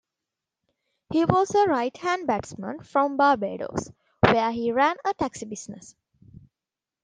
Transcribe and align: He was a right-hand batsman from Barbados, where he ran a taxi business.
He 1.13 1.25
was 1.25 1.53
a 1.53 1.65
right-hand 1.67 2.25
batsman 2.25 2.79
from 2.81 3.17
Barbados, 3.17 3.91
where 4.27 4.51
he 4.51 4.71
ran 4.71 4.95
a 5.05 5.13
taxi 5.13 5.45
business. 5.45 5.95